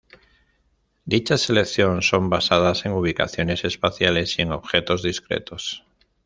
Dicha 1.05 1.37
selección 1.37 2.01
son 2.01 2.31
basadas 2.31 2.87
en 2.87 2.93
ubicaciones 2.93 3.63
espaciales 3.65 4.39
y 4.39 4.41
en 4.41 4.51
objetos 4.51 5.03
discretos. 5.03 5.85